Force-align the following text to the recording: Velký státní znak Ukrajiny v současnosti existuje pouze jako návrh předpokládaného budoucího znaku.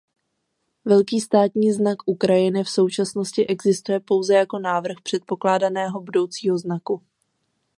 Velký 0.85 1.19
státní 1.19 1.71
znak 1.73 1.97
Ukrajiny 2.05 2.63
v 2.63 2.69
současnosti 2.69 3.47
existuje 3.47 3.99
pouze 3.99 4.33
jako 4.33 4.59
návrh 4.59 4.97
předpokládaného 5.03 6.01
budoucího 6.01 6.57
znaku. 6.57 7.01